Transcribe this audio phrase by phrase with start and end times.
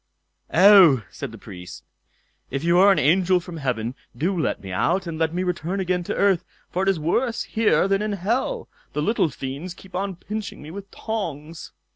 [0.51, 1.83] "Oh!" said the Priest,
[2.49, 5.79] "if you are an angel from heaven, do let me out, and let me return
[5.79, 8.67] again to earth, for it is worse here than in hell.
[8.93, 11.71] The little fiends keep on pinching me with tongs."